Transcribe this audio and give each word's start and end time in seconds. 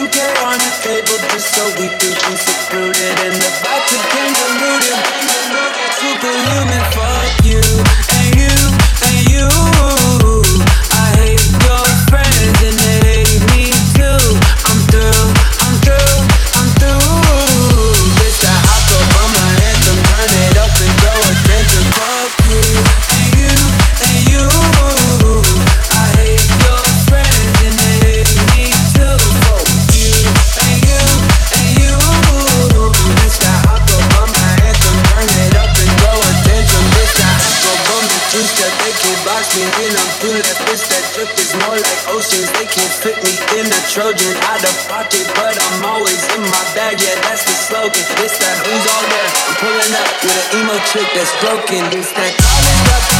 drink 0.00 0.16
it 0.16 0.38
on 0.44 0.56
the 0.56 0.70
table 0.82 1.18
just 1.28 1.54
so 1.54 1.64
we 1.78 1.88
can 1.88 2.14
be 2.32 2.59
that's 50.98 51.30
broken. 51.40 51.86
It's 51.96 52.10
that 52.12 52.34
college 52.42 53.14
up. 53.14 53.19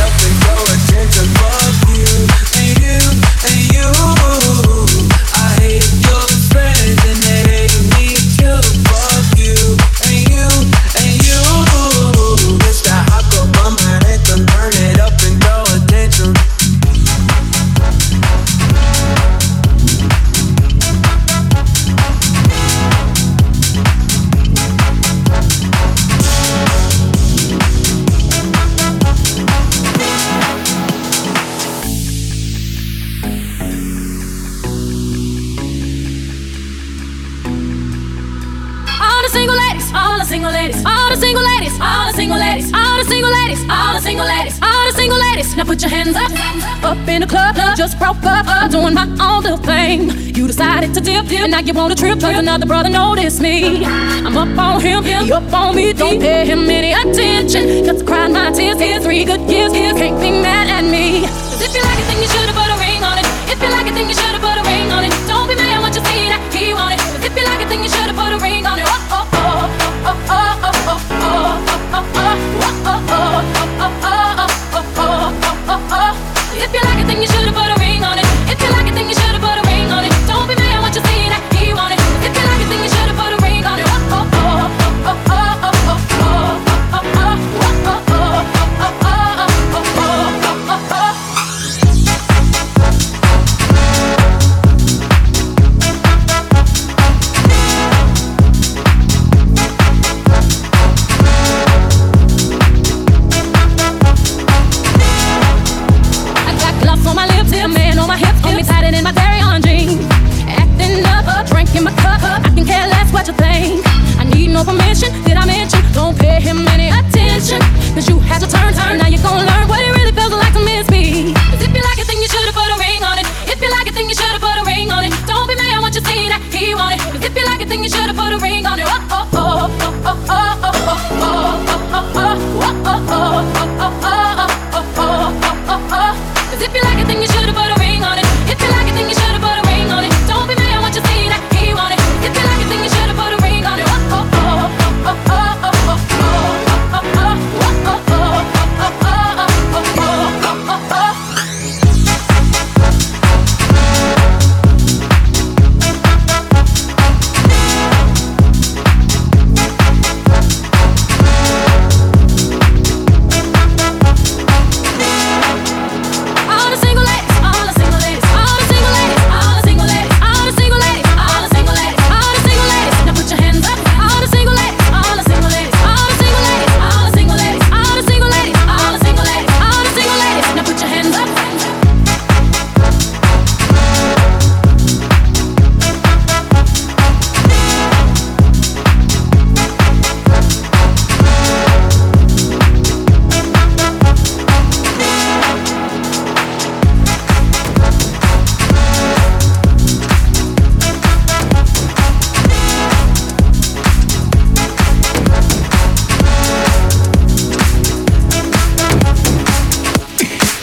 like 51.61 51.67
you 51.67 51.79
want 51.79 51.93
a 51.93 51.95
trip, 51.95 52.19
cause 52.19 52.35
another 52.35 52.65
brother 52.65 52.89
notice 52.89 53.39
me. 53.39 53.85
I'm 53.85 54.35
up 54.35 54.57
on 54.57 54.81
him, 54.81 55.03
he 55.03 55.31
up 55.31 55.53
on 55.53 55.75
me, 55.75 55.93
don't 55.93 56.19
pay 56.19 56.43
him 56.43 56.67
any 56.67 56.91
attention. 56.91 57.85
Cause 57.85 58.01
I 58.01 58.05
cried 58.05 58.31
my 58.31 58.51
tears, 58.51 58.79
here's 58.79 59.03
three 59.03 59.23
good 59.25 59.41
years, 59.41 59.71
he 59.71 59.81
can't 59.81 60.19
be 60.19 60.31
mad 60.31 60.69
at 60.69 60.89
me. 60.89 61.50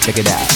check 0.09 0.25
it 0.25 0.33
out. 0.33 0.49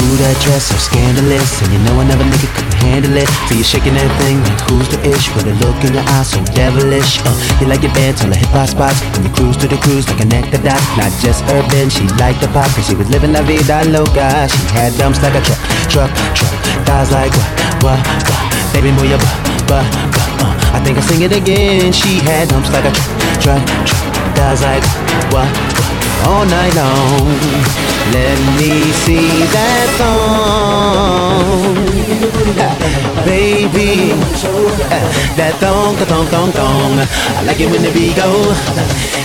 Ooh, 0.00 0.16
that 0.22 0.38
dress 0.40 0.72
so 0.72 0.76
scandalous, 0.80 1.50
and 1.60 1.68
you 1.74 1.80
know 1.84 2.00
I 2.00 2.08
never 2.08 2.24
knew 2.24 2.40
it 2.40 2.52
could 2.56 2.72
handle 2.80 3.12
it. 3.20 3.28
See 3.50 3.60
you're 3.60 3.68
shaking 3.68 3.92
that 4.00 4.08
thing 4.22 4.40
like 4.40 4.62
who's 4.64 4.88
the 4.88 4.96
ish, 5.04 5.28
with 5.36 5.44
a 5.44 5.54
look 5.60 5.76
in 5.84 5.92
your 5.92 6.06
eyes 6.16 6.32
so 6.32 6.40
devilish. 6.56 7.20
Uh, 7.26 7.36
you 7.60 7.68
like 7.68 7.84
your 7.84 7.92
dance 7.92 8.24
on 8.24 8.32
the 8.32 8.38
hip 8.38 8.48
hop 8.54 8.70
spots, 8.72 9.02
and 9.18 9.28
you 9.28 9.30
cruise 9.34 9.60
to 9.60 9.68
the 9.68 9.76
cruise 9.84 10.08
like 10.08 10.24
a 10.24 10.26
the 10.48 10.60
dot. 10.64 10.80
Not 10.96 11.12
just 11.20 11.44
urban, 11.52 11.92
she 11.92 12.08
liked 12.16 12.40
the 12.40 12.48
pop, 12.48 12.70
cause 12.72 12.88
she 12.88 12.96
was 12.96 13.10
living 13.12 13.36
la 13.36 13.44
vida 13.44 13.84
loca. 13.92 14.48
She 14.48 14.62
had 14.72 14.96
dumps 14.96 15.20
like 15.20 15.36
a 15.36 15.42
truck, 15.44 15.60
truck, 15.92 16.10
truck, 16.32 16.54
thighs 16.88 17.12
like 17.12 17.34
what, 17.84 18.00
what, 18.00 18.00
what. 18.24 18.40
Baby, 18.72 18.94
move 18.94 19.10
your 19.10 19.20
butt, 19.20 19.36
butt, 19.68 19.84
butt. 20.16 20.28
Uh, 20.40 20.76
I 20.76 20.80
think 20.80 20.96
I 20.96 21.02
sing 21.04 21.20
it 21.26 21.34
again. 21.34 21.92
She 21.92 22.24
had 22.24 22.48
dumps 22.48 22.72
like 22.72 22.88
a 22.88 22.92
truck, 22.96 23.60
truck, 23.60 23.62
truck, 23.84 24.06
thighs 24.32 24.64
like 24.64 24.84
what. 25.34 25.50
what 25.76 25.97
all 26.26 26.44
night 26.46 26.74
long. 26.74 27.26
Let 28.12 28.38
me 28.58 28.92
see 29.04 29.28
that 29.54 29.86
thong, 30.00 31.74
baby. 33.24 34.12
That 35.36 35.54
thong, 35.60 35.96
thong, 35.96 36.26
thong, 36.26 36.52
thong. 36.52 36.98
I 37.38 37.42
like 37.44 37.60
it 37.60 37.70
when 37.70 37.82
the 37.82 37.92
beat 37.92 38.16
go, 38.16 38.54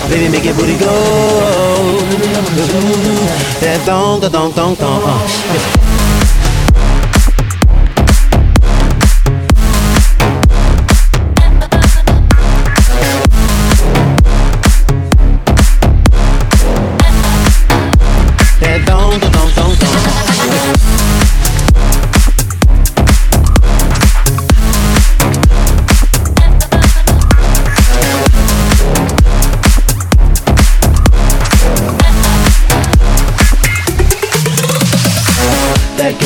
baby, 0.09 0.29
make 0.29 0.45
your 0.45 0.55
booty 0.55 0.77
go. 0.77 0.93
That 3.61 3.81
thong, 3.85 4.21
thong, 4.21 4.51
thong, 4.53 4.75
thong. 4.75 5.01
Uh. 5.05 5.82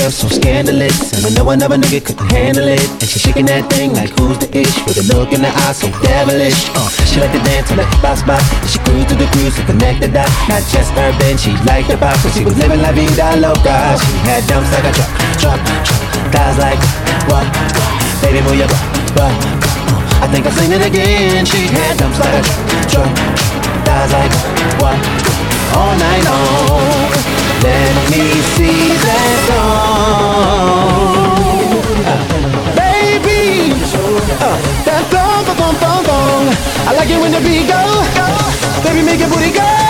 Dress 0.07 0.23
so 0.23 0.27
scandalous. 0.27 1.11
And 1.13 1.25
I 1.25 1.29
know 1.35 1.49
another 1.49 1.75
nigga 1.75 1.99
couldn't 2.05 2.31
handle 2.31 2.67
it. 2.67 2.83
And 3.01 3.07
she 3.07 3.19
shaking 3.19 3.45
that 3.47 3.67
thing 3.71 3.91
like 3.91 4.11
who's 4.15 4.39
the 4.39 4.47
ish? 4.55 4.75
With 4.87 5.03
a 5.03 5.05
look 5.11 5.33
in 5.35 5.43
her 5.43 5.53
eyes 5.67 5.77
so 5.83 5.91
devilish. 5.99 6.71
Uh, 6.75 6.87
she 7.03 7.19
like 7.19 7.31
to 7.35 7.41
dance 7.43 7.67
on 7.71 7.77
the 7.77 7.87
spot. 8.15 8.39
And 8.39 8.69
she 8.71 8.79
cruised 8.87 9.07
through 9.11 9.19
the 9.19 9.29
cruise 9.35 9.55
to 9.59 9.63
connect 9.67 9.99
the 9.99 10.07
dots. 10.07 10.31
Not 10.47 10.63
just 10.71 10.95
urban, 10.95 11.35
she 11.35 11.51
liked 11.67 11.91
the 11.91 11.97
pop. 11.99 12.15
Cause 12.23 12.33
she 12.35 12.43
was 12.47 12.55
living 12.55 12.81
la 12.81 12.91
vida 12.95 13.35
loca. 13.35 13.99
She 13.99 14.15
had 14.23 14.47
dumps 14.47 14.71
like 14.71 14.87
a 14.87 14.93
truck, 14.95 15.11
truck, 15.43 15.59
truck. 15.83 16.31
Guys 16.31 16.55
like, 16.55 16.79
what, 17.27 17.45
what? 17.75 17.91
Baby, 18.23 18.39
move 18.47 18.55
your 18.55 18.71
butt, 18.71 18.87
butt. 19.11 19.35
I 20.23 20.27
think 20.31 20.47
I'll 20.47 20.55
sing 20.55 20.71
it 20.71 20.83
again. 20.83 21.43
She 21.43 21.67
had 21.67 21.99
dumps 21.99 22.19
like 22.19 22.31
a 22.31 22.41
truck, 22.47 23.11
truck. 23.11 23.11
Guys 23.83 24.11
like, 24.15 24.33
what, 24.79 24.97
all 25.75 25.93
night 25.99 26.23
long. 26.23 27.06
Let 27.63 28.11
me 28.11 28.23
see 28.55 28.93
that 29.05 29.31
song. 29.47 30.77
Baby, 32.75 33.73
that 34.85 35.03
song, 35.11 35.45
song, 35.45 35.75
song, 35.81 36.01
song. 36.05 36.43
I 36.87 36.91
like 36.95 37.09
it 37.09 37.19
when 37.19 37.31
the 37.31 37.39
beat 37.39 37.67
go. 37.67 37.81
Baby, 38.83 39.01
make 39.05 39.19
your 39.19 39.29
booty 39.29 39.51
go. 39.51 39.86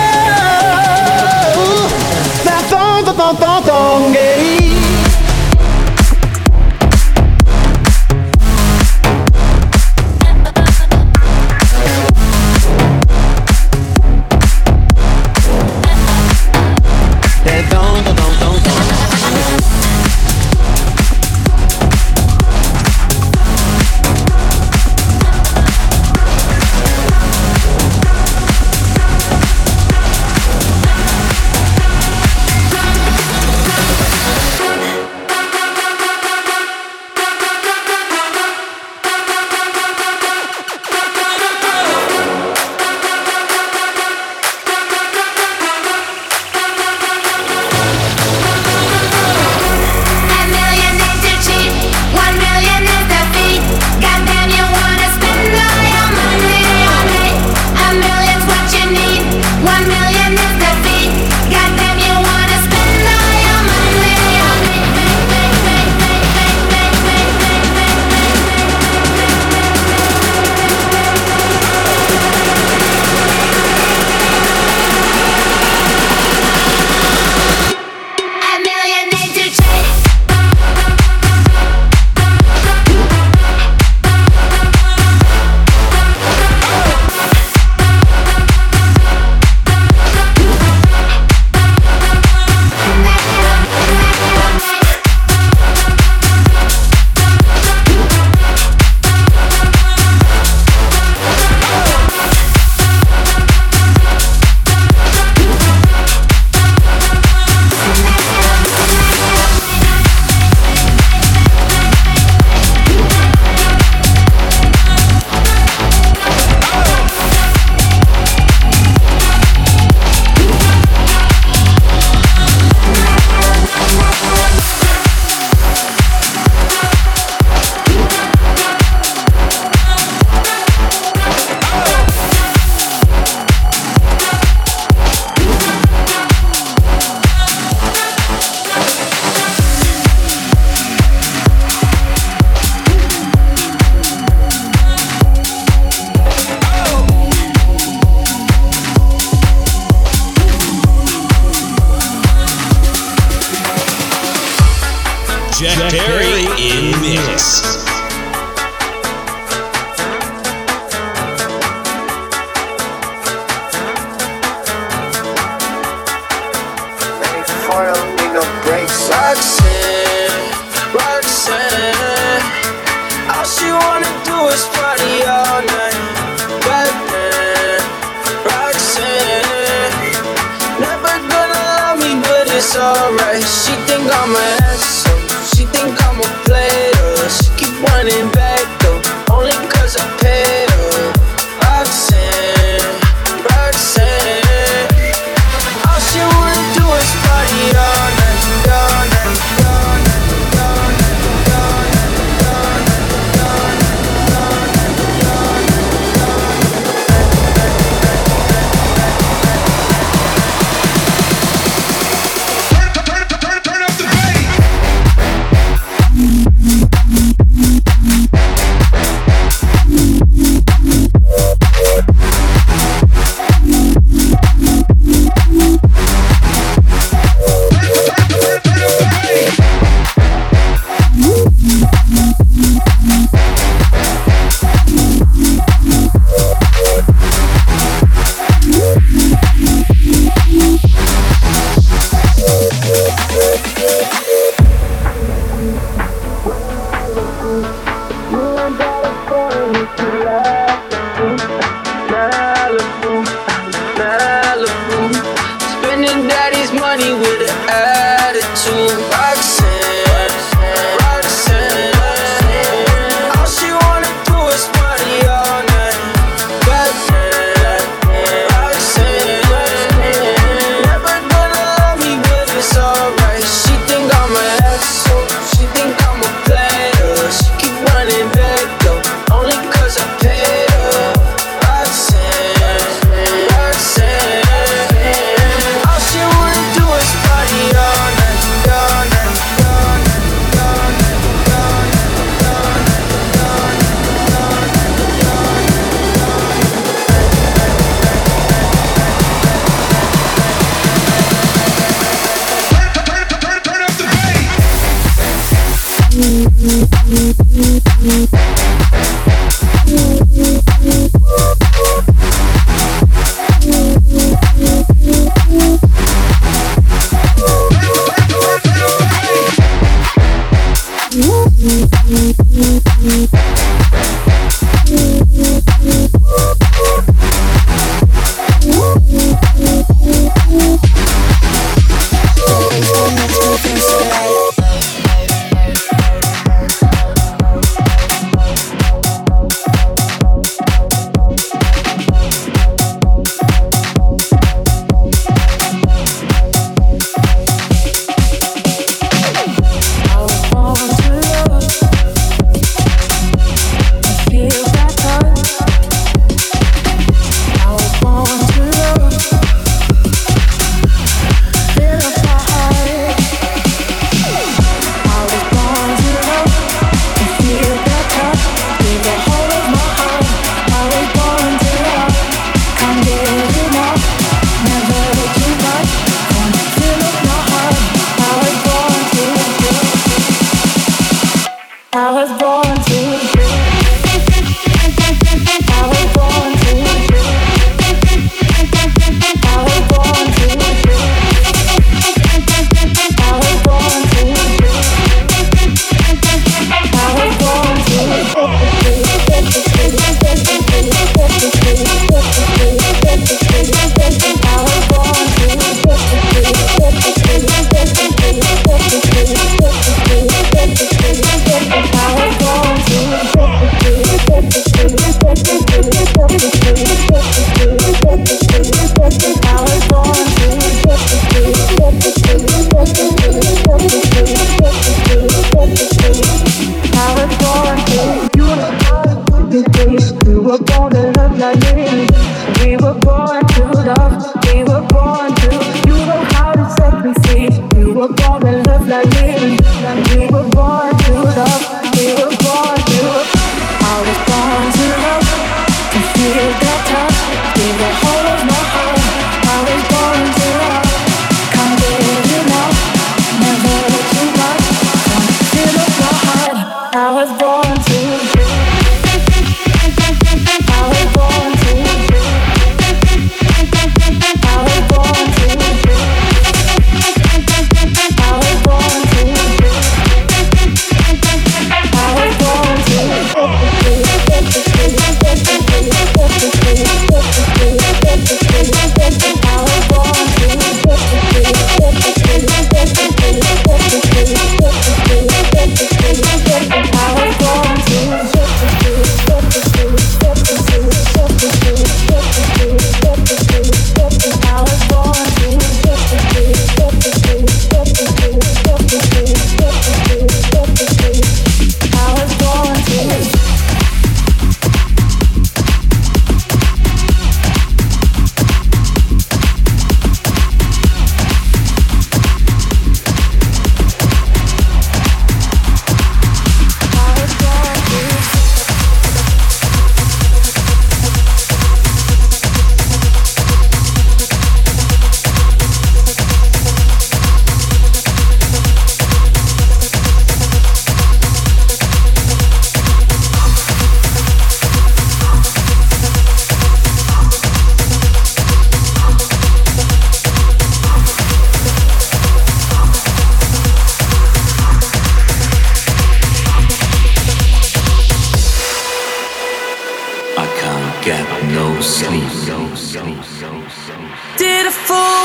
before 554.86 555.17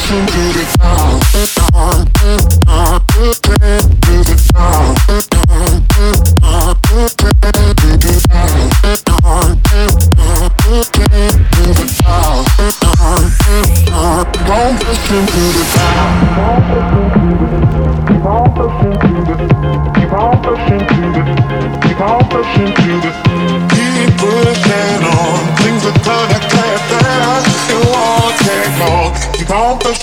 Everybody's 0.00 0.78
looking 0.78 1.20
for 1.20 1.38
something. 1.38 1.57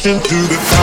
Sweet 0.05 0.21
dreams 0.25 0.51
are 0.51 0.74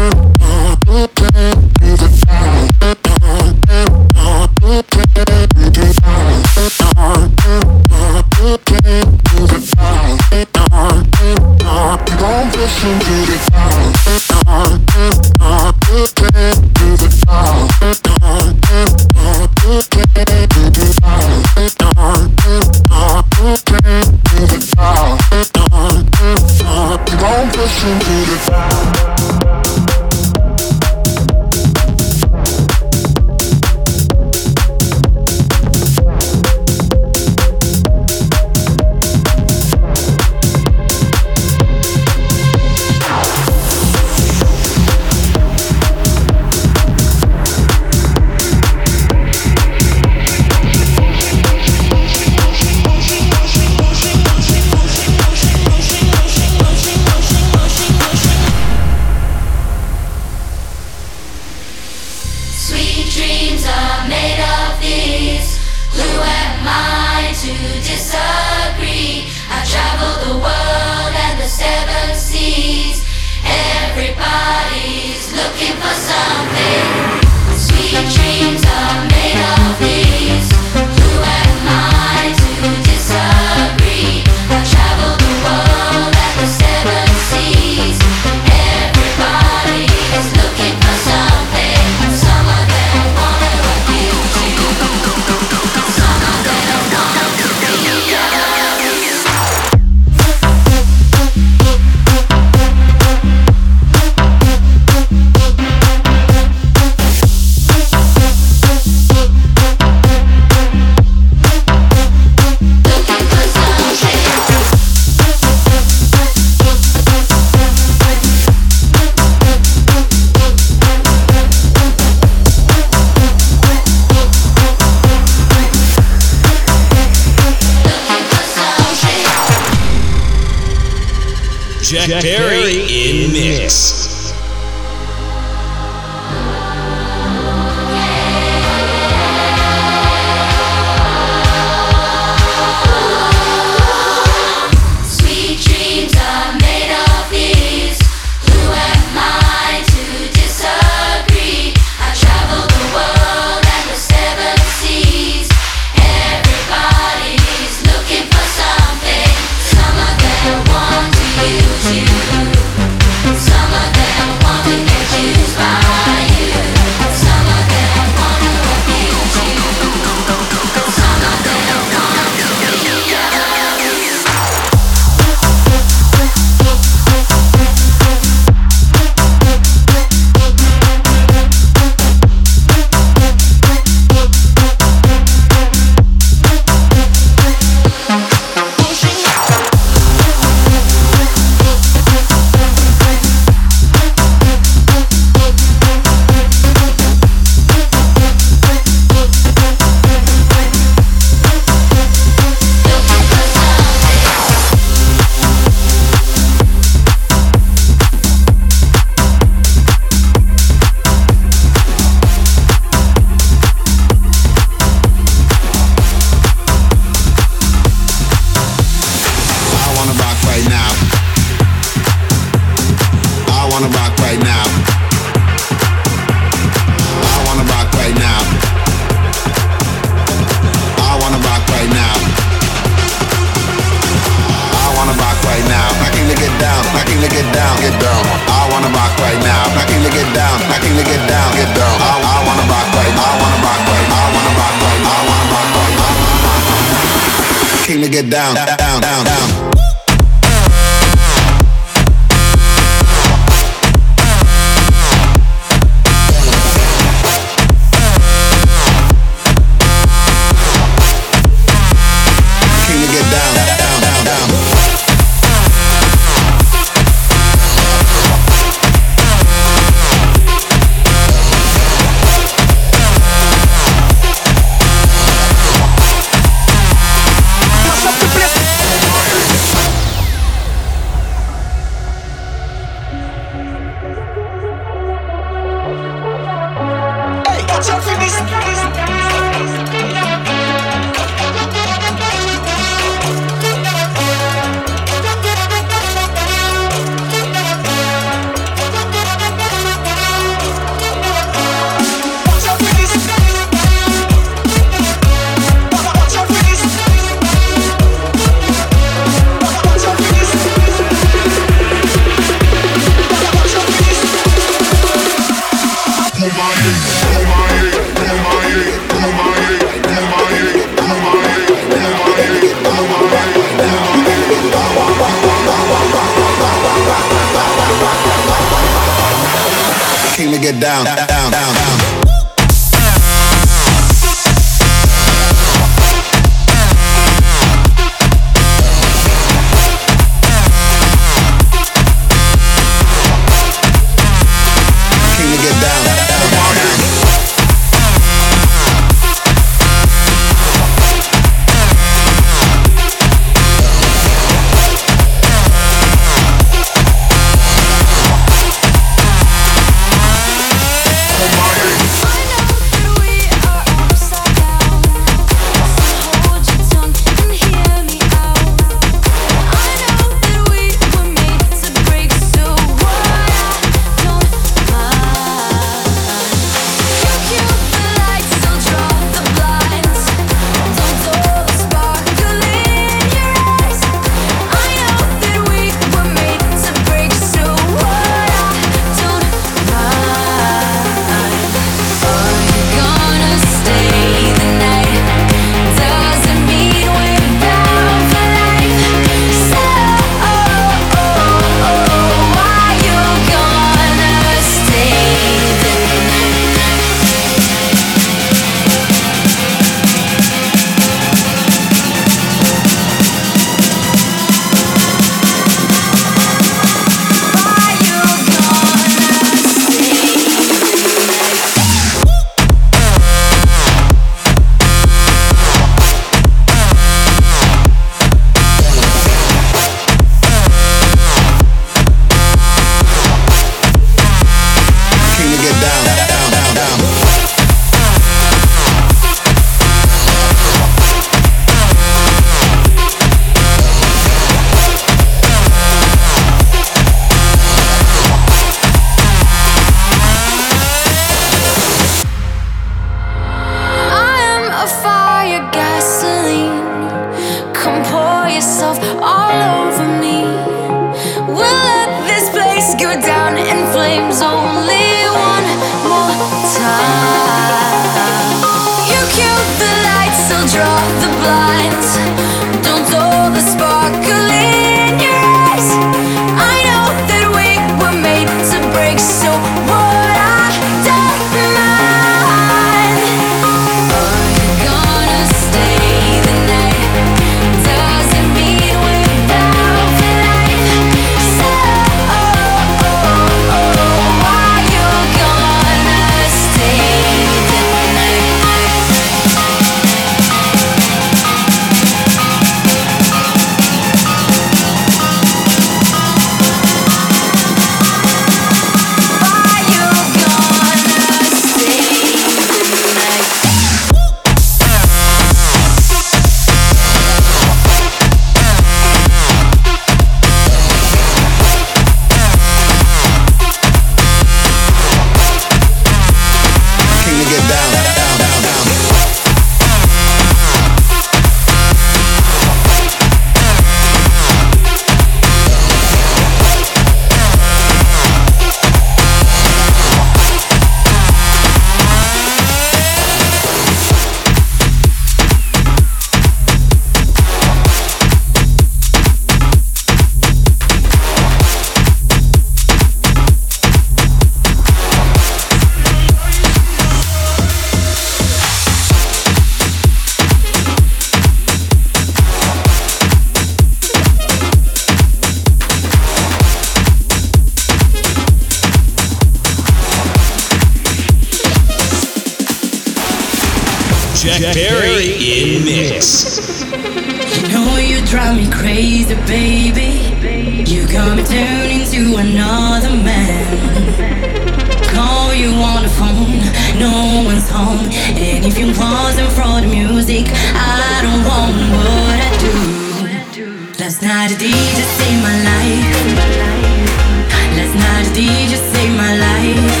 DJ 598.33 598.77
saved 598.77 599.17
my 599.17 599.35
life, 599.35 600.00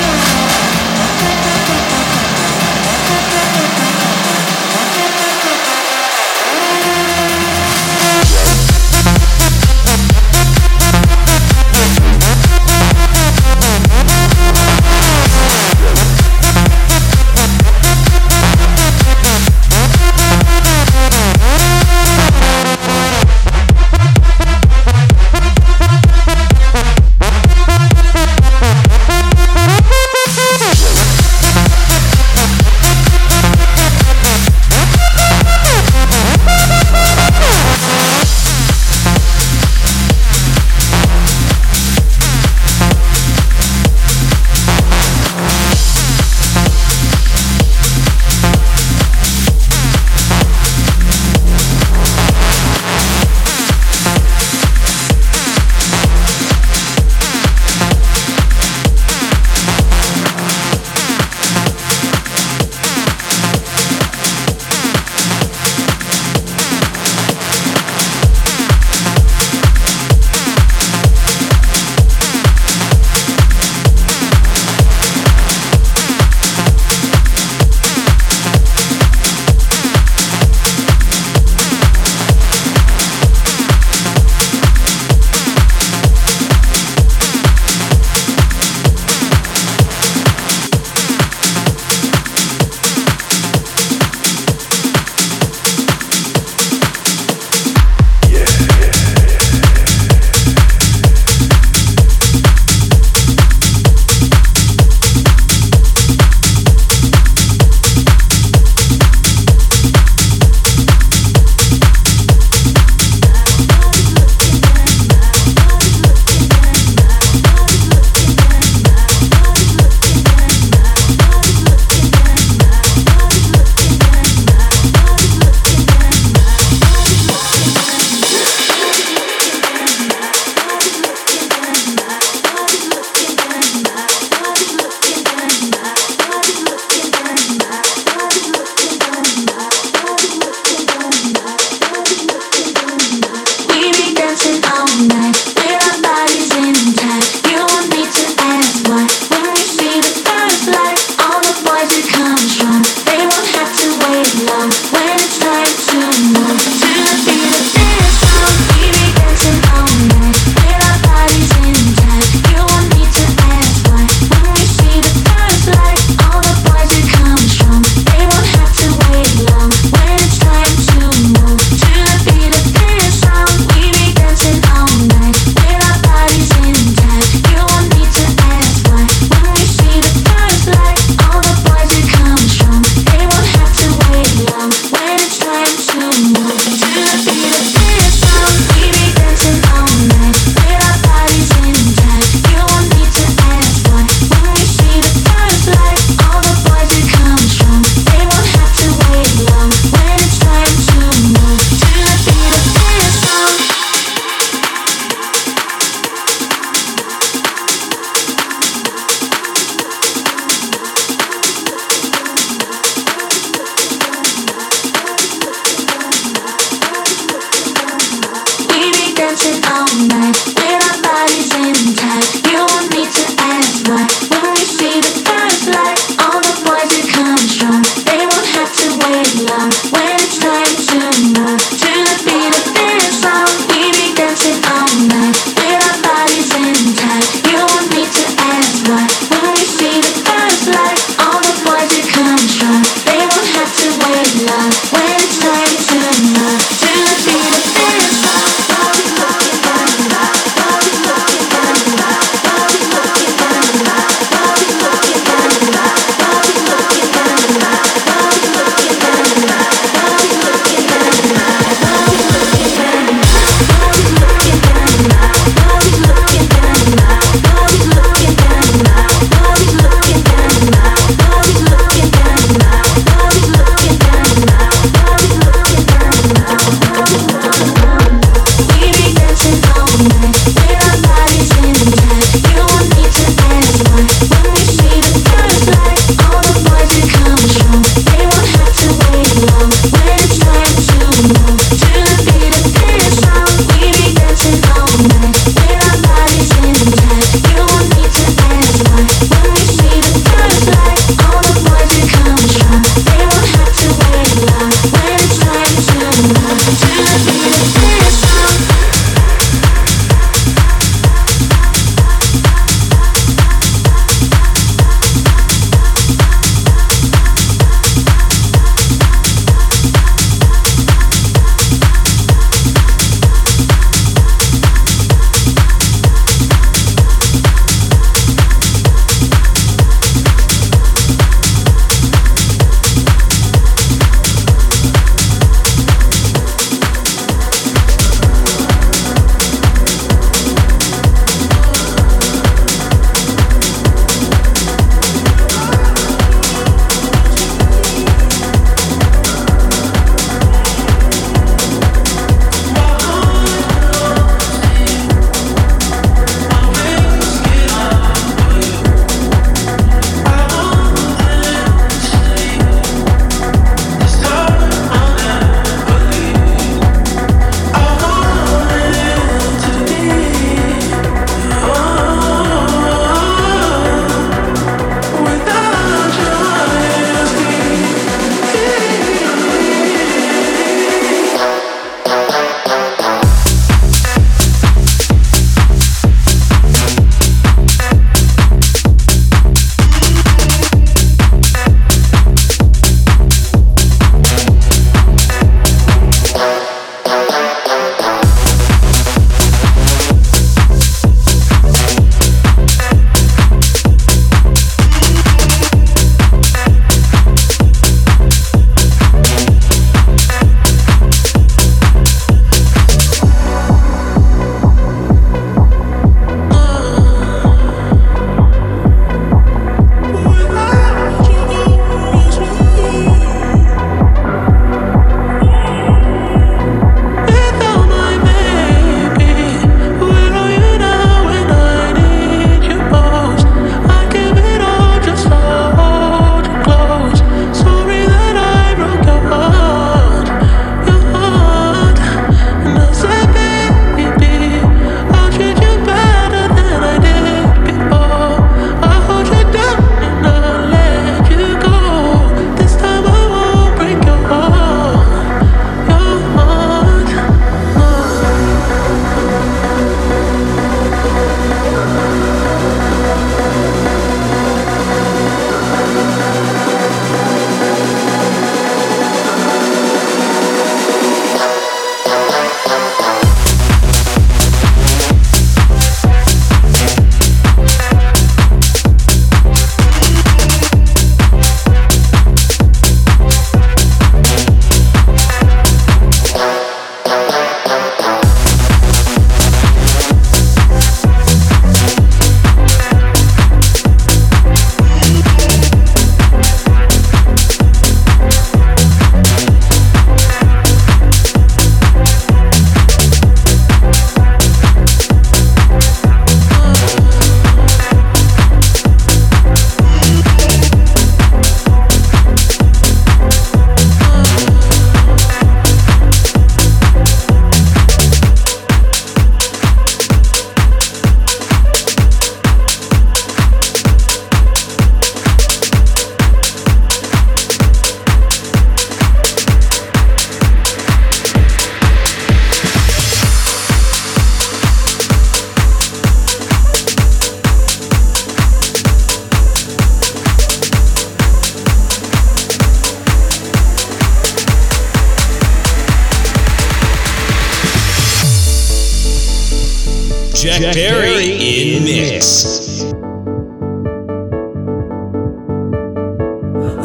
mix. 552.11 552.83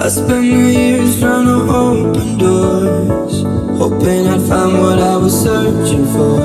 I 0.05 0.09
spent 0.09 0.29
my 0.31 0.71
years 0.79 1.19
trying 1.21 1.47
to 1.47 1.59
open 1.83 2.39
doors, 2.39 3.35
hoping 3.81 4.27
I'd 4.33 4.43
find 4.49 4.73
what 4.83 4.99
I 4.99 5.17
was 5.17 5.35
searching 5.47 6.07
for. 6.15 6.41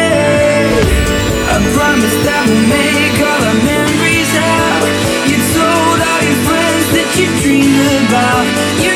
I 1.53 1.57
promise 1.75 2.17
that 2.27 2.41
we'll 2.47 2.67
make 2.77 3.17
all 3.29 3.41
our 3.49 3.59
memories 3.71 4.33
out. 4.53 4.83
You 5.29 5.37
told 5.57 5.99
all 6.09 6.21
your 6.29 6.39
friends 6.47 6.87
that 6.95 7.09
you 7.17 7.27
dreamed 7.41 7.81
about. 8.05 8.45
You 8.85 8.93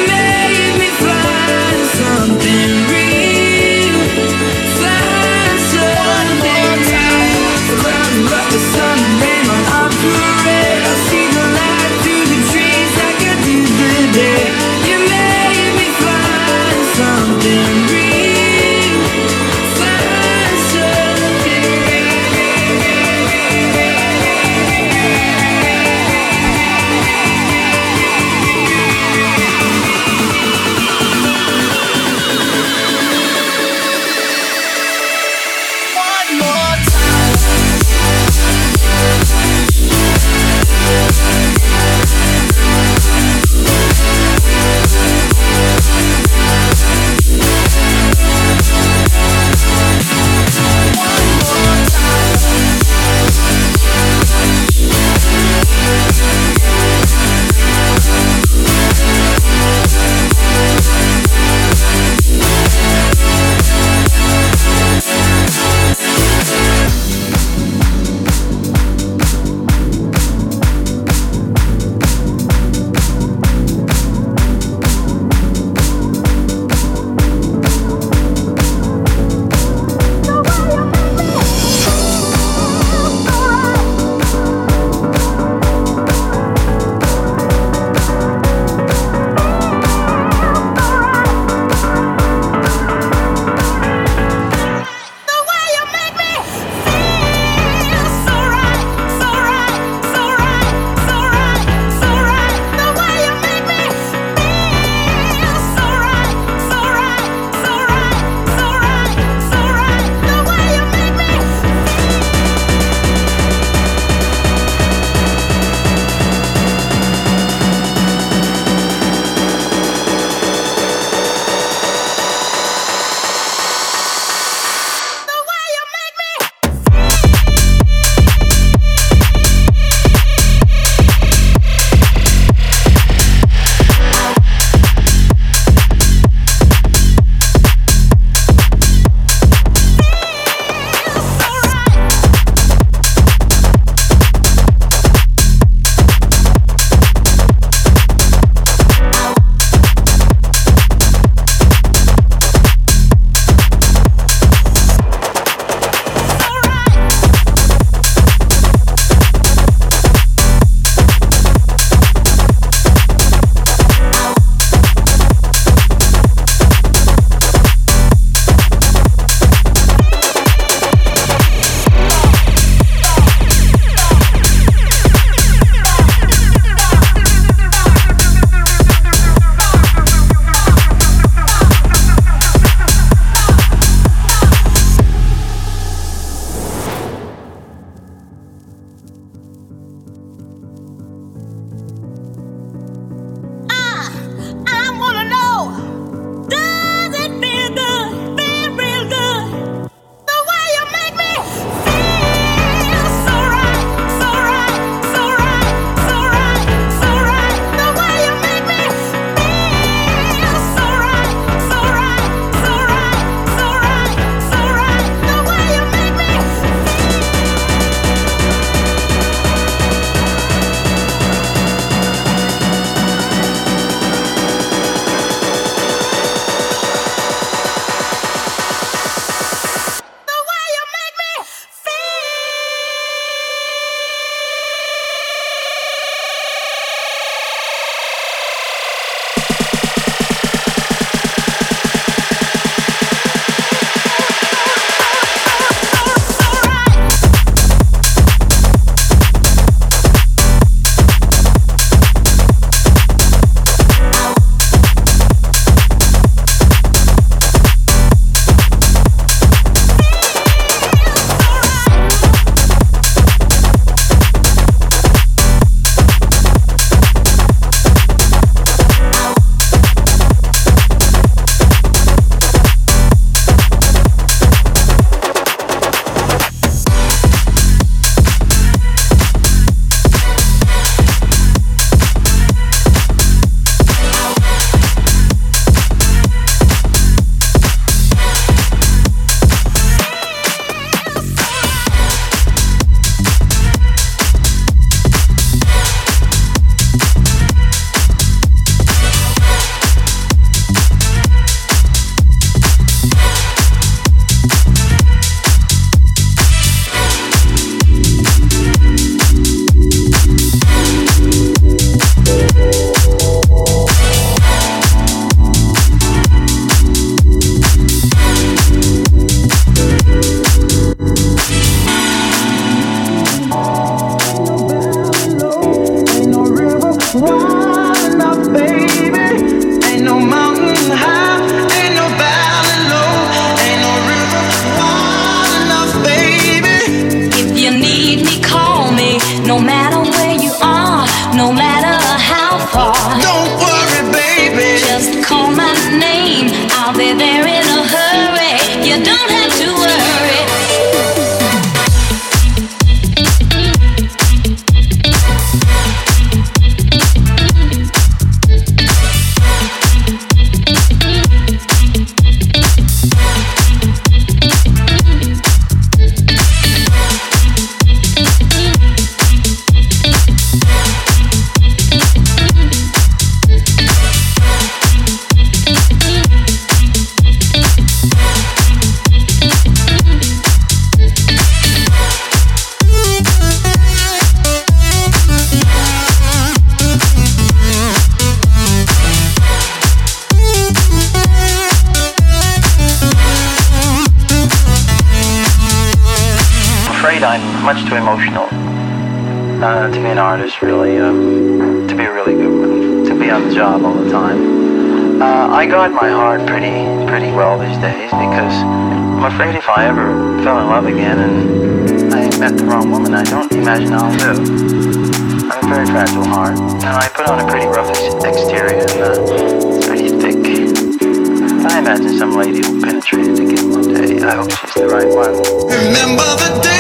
hope 424.36 424.52
she's 424.52 424.74
the 424.74 424.88
right 424.88 425.08
one. 425.08 425.32
Remember 425.70 426.28
the 426.44 426.62
day 426.64 426.75